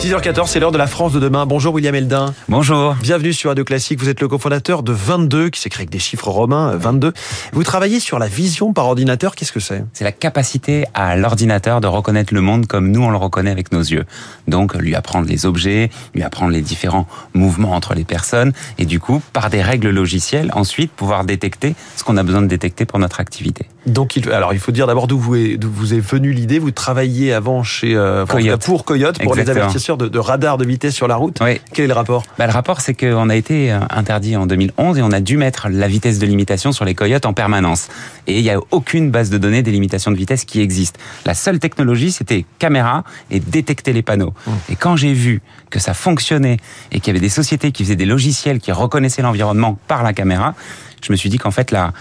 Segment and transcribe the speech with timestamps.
[0.00, 1.44] 6h14, c'est l'heure de la France de demain.
[1.44, 2.32] Bonjour William Eldin.
[2.48, 2.94] Bonjour.
[3.02, 4.00] Bienvenue sur Radio Classique.
[4.00, 7.12] Vous êtes le cofondateur de 22, qui s'écrit avec des chiffres romains, 22.
[7.52, 9.34] Vous travaillez sur la vision par ordinateur.
[9.34, 9.84] Qu'est-ce que c'est?
[9.92, 13.72] C'est la capacité à l'ordinateur de reconnaître le monde comme nous on le reconnaît avec
[13.72, 14.06] nos yeux.
[14.48, 19.00] Donc lui apprendre les objets, lui apprendre les différents mouvements entre les personnes et du
[19.00, 22.98] coup, par des règles logicielles, ensuite pouvoir détecter ce qu'on a besoin de détecter pour
[23.00, 23.66] notre activité.
[23.86, 26.58] Donc, il, alors, il faut dire d'abord d'où vous, vous est venue l'idée.
[26.58, 28.64] Vous travailliez avant chez euh, Coyote.
[28.64, 29.54] pour Coyote, pour Exactement.
[29.54, 31.38] les avertisseurs de, de radars de vitesse sur la route.
[31.40, 31.60] Oui.
[31.72, 32.22] Quel est le rapport?
[32.38, 35.36] Bah, le rapport, c'est qu'on a été euh, interdit en 2011 et on a dû
[35.36, 37.88] mettre la vitesse de limitation sur les coyotes en permanence.
[38.26, 40.98] Et il n'y a aucune base de données des limitations de vitesse qui existe.
[41.24, 44.34] La seule technologie, c'était caméra et détecter les panneaux.
[44.68, 45.40] Et quand j'ai vu
[45.70, 46.58] que ça fonctionnait
[46.92, 50.12] et qu'il y avait des sociétés qui faisaient des logiciels qui reconnaissaient l'environnement par la
[50.12, 50.54] caméra,
[51.02, 51.92] je me suis dit qu'en fait, la,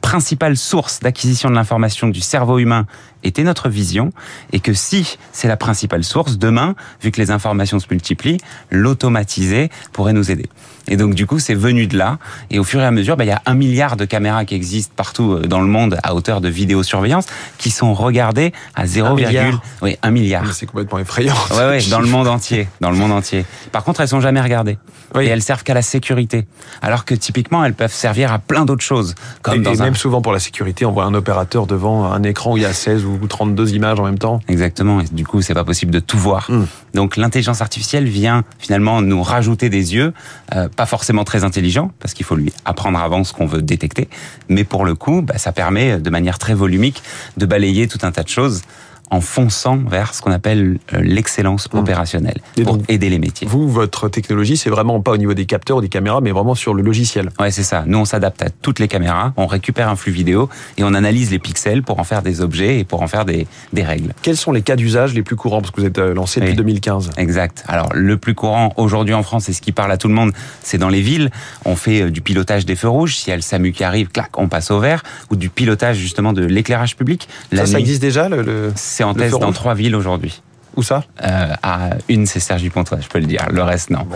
[0.00, 2.86] principale source d'acquisition de l'information du cerveau humain
[3.24, 4.12] était notre vision,
[4.52, 8.38] et que si c'est la principale source, demain, vu que les informations se multiplient,
[8.70, 10.46] l'automatiser pourrait nous aider.
[10.88, 12.18] Et donc du coup, c'est venu de là,
[12.50, 14.54] et au fur et à mesure, bah, il y a un milliard de caméras qui
[14.54, 17.26] existent partout euh, dans le monde à hauteur de vidéosurveillance,
[17.58, 20.44] qui sont regardées à 0, milliard oui, un milliard.
[20.52, 21.34] C'est complètement effrayant.
[21.50, 23.44] Ouais, ouais, dans le monde entier, dans le monde entier.
[23.72, 24.78] Par contre, elles sont jamais regardées.
[25.14, 25.24] Oui.
[25.24, 26.46] Et elles servent qu'à la sécurité.
[26.82, 29.14] Alors que typiquement, elles peuvent servir à plein d'autres choses.
[29.42, 29.84] Comme Et, dans et un...
[29.84, 32.66] même souvent pour la sécurité, on voit un opérateur devant un écran où il y
[32.66, 34.40] a 16 ou 32 images en même temps.
[34.48, 35.00] Exactement.
[35.00, 36.50] Et du coup, c'est pas possible de tout voir.
[36.50, 36.64] Mm.
[36.94, 40.12] Donc, l'intelligence artificielle vient finalement nous rajouter des yeux,
[40.54, 44.08] euh, pas forcément très intelligents, parce qu'il faut lui apprendre avant ce qu'on veut détecter.
[44.48, 47.02] Mais pour le coup, bah, ça permet de manière très volumique
[47.36, 48.62] de balayer tout un tas de choses
[49.10, 53.46] en fonçant vers ce qu'on appelle euh, l'excellence opérationnelle Et pour donc, aider les métiers.
[53.46, 56.54] Vous, votre technologie, c'est vraiment pas au niveau des capteurs ou des caméras, mais vraiment
[56.54, 57.30] sur le logiciel.
[57.40, 57.84] Ouais, c'est ça.
[57.86, 61.30] Nous, on s'adapte à toutes les caméras, on récupère un flux vidéo et on analyse
[61.30, 64.12] les pixels pour en faire des objets et pour en faire des, des règles.
[64.22, 65.60] Quels sont les cas d'usage les plus courants?
[65.60, 66.56] Parce que vous êtes euh, lancé depuis Oui.
[66.56, 67.10] 2015.
[67.16, 67.64] Exact.
[67.68, 70.32] Alors, le plus courant aujourd'hui en France, et ce qui parle à tout le monde,
[70.62, 71.30] c'est dans les villes.
[71.64, 73.16] On fait euh, du pilotage des feux rouges.
[73.16, 75.02] Si y a le SAMU qui arrive, clac, on passe au vert.
[75.30, 77.28] Ou du pilotage, justement, de l'éclairage public.
[77.52, 79.94] La Ça, ça existe déjà le, le- C'est en le test feu dans trois villes
[79.94, 80.42] aujourd'hui.
[80.78, 81.02] Où ça?
[81.24, 83.44] Euh, à une, c'est Sergi Pontois, je peux le dire.
[83.50, 84.06] Le reste, non.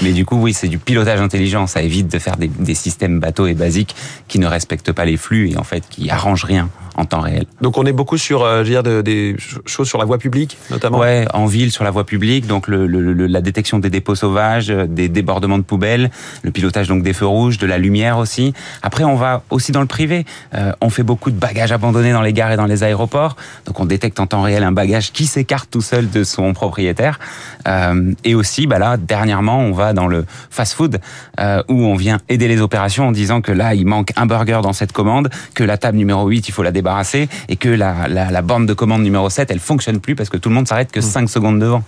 [0.00, 1.66] Mais du coup, oui, c'est du pilotage intelligent.
[1.66, 3.96] Ça évite de faire des, des systèmes bateaux et basiques
[4.28, 7.46] qui ne respectent pas les flux et en fait qui arrangent rien en temps réel.
[7.60, 10.04] Donc on est beaucoup sur euh, je veux dire, de- des ch- choses sur la
[10.04, 10.98] voie publique, notamment?
[10.98, 14.14] Ouais, en ville, sur la voie publique, donc le, le- le- la détection des dépôts
[14.14, 16.12] sauvages, euh, des débordements de poubelles,
[16.44, 18.54] le pilotage donc des feux rouges, de la lumière aussi.
[18.82, 20.24] Après, on va aussi dans le privé.
[20.54, 23.34] Euh, on fait beaucoup de bagages abandonnés dans les gares et dans les aéroports.
[23.66, 27.18] Donc, on détecte en temps réel un bagage qui s'écarte tout seul de son propriétaire.
[27.66, 31.00] Euh, et aussi, bah là, dernièrement, on va dans le fast-food
[31.40, 34.60] euh, où on vient aider les opérations en disant que là, il manque un burger
[34.62, 38.08] dans cette commande, que la table numéro 8, il faut la débarrasser et que la,
[38.08, 40.68] la, la borne de commande numéro 7, elle fonctionne plus parce que tout le monde
[40.68, 41.82] s'arrête que 5 secondes devant.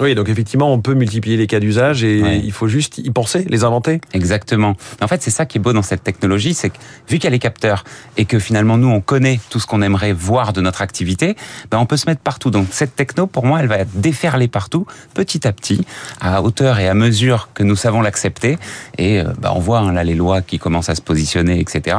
[0.00, 2.40] Oui, donc effectivement, on peut multiplier les cas d'usage et Ouais.
[2.44, 4.00] il faut juste y penser, les inventer.
[4.12, 4.74] Exactement.
[4.98, 6.76] Mais en fait, c'est ça qui est beau dans cette technologie, c'est que
[7.08, 7.84] vu qu'il y a les capteurs
[8.16, 11.36] et que finalement nous on connaît tout ce qu'on aimerait voir de notre activité,
[11.70, 12.50] ben on peut se mettre partout.
[12.50, 15.84] Donc cette techno, pour moi, elle va déferler partout, petit à petit,
[16.20, 18.58] à hauteur et à mesure que nous savons l'accepter.
[18.98, 21.96] Et euh, ben, on voit hein, là les lois qui commencent à se positionner, etc.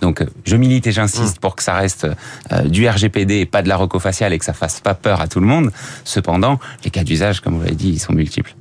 [0.00, 2.06] Donc euh, je milite et j'insiste pour que ça reste
[2.52, 5.28] euh, du RGPD et pas de la recofaciale et que ça fasse pas peur à
[5.28, 5.70] tout le monde.
[6.04, 8.54] Cependant, les cas d'usage, comme vous l'avez dit, ils sont multiples.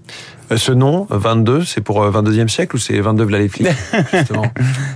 [0.52, 3.68] Euh, Ce nom, 22, c'est pour euh, 22e siècle ou c'est 22 v'là les flics
[4.14, 4.46] justement?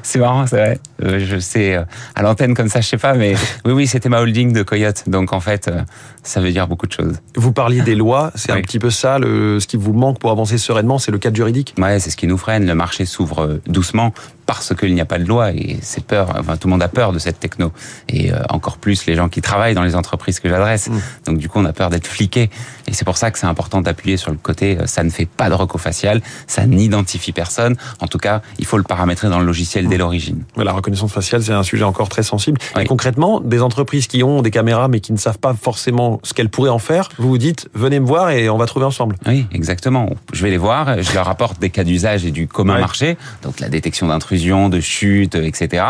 [0.03, 0.79] C'est marrant, c'est vrai.
[1.03, 1.83] Euh, je sais, euh,
[2.15, 3.35] à l'antenne comme ça, je sais pas, mais
[3.65, 5.03] oui, oui, c'était ma holding de Coyote.
[5.07, 5.81] Donc en fait, euh,
[6.23, 7.19] ça veut dire beaucoup de choses.
[7.35, 10.31] Vous parliez des lois, c'est un petit peu ça, le, ce qui vous manque pour
[10.31, 11.73] avancer sereinement, c'est le cadre juridique?
[11.77, 12.65] Ouais, c'est ce qui nous freine.
[12.65, 14.13] Le marché s'ouvre euh, doucement
[14.45, 16.35] parce qu'il n'y a pas de loi et c'est peur.
[16.39, 17.71] Enfin, tout le monde a peur de cette techno
[18.09, 20.89] et euh, encore plus les gens qui travaillent dans les entreprises que j'adresse.
[20.89, 20.99] Mm.
[21.25, 22.49] Donc du coup, on a peur d'être fliqué
[22.87, 24.77] et c'est pour ça que c'est important d'appuyer sur le côté.
[24.79, 27.75] euh, Ça ne fait pas de recofacial, ça n'identifie personne.
[27.99, 30.43] En tout cas, il faut le paramétrer dans le logiciel dès l'origine.
[30.57, 32.59] La reconnaissance faciale, c'est un sujet encore très sensible.
[32.75, 32.83] Oui.
[32.83, 36.33] Et concrètement, des entreprises qui ont des caméras mais qui ne savent pas forcément ce
[36.33, 39.15] qu'elles pourraient en faire, vous vous dites, venez me voir et on va trouver ensemble.
[39.25, 40.09] Oui, exactement.
[40.33, 42.81] Je vais les voir, je leur apporte des cas d'usage et du commun Ouais.
[42.81, 45.83] marché, donc la détection d'intrusion, de chute, etc.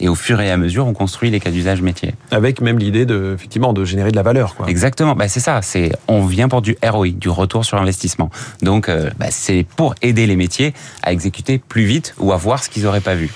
[0.00, 2.14] Et au fur et à mesure, on construit les cas d'usage métier.
[2.30, 4.54] Avec même l'idée de, effectivement, de générer de la valeur.
[4.54, 4.68] Quoi.
[4.68, 5.14] Exactement.
[5.14, 5.60] Bah, c'est ça.
[5.62, 8.30] C'est on vient pour du ROI, du retour sur investissement.
[8.62, 12.64] Donc, euh, bah, c'est pour aider les métiers à exécuter plus vite ou à voir
[12.64, 13.30] ce qu'ils n'auraient pas vu.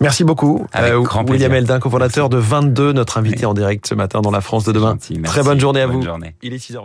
[0.00, 0.66] Merci beaucoup.
[0.74, 1.54] Euh, Avec grand William plaisir.
[1.54, 3.46] Eldin, cofondateur de 22, notre invité Oui.
[3.46, 4.94] en direct ce matin dans la France de demain.
[5.00, 5.22] Merci.
[5.22, 6.02] Très bonne journée à Bonne vous.
[6.02, 6.34] journée.
[6.42, 6.82] Il est 6h19.